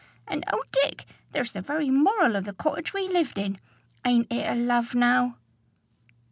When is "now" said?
4.95-5.37